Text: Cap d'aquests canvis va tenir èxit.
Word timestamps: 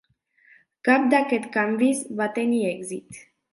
Cap 0.89 1.05
d'aquests 1.11 1.53
canvis 1.59 2.03
va 2.23 2.31
tenir 2.41 2.65
èxit. 2.73 3.25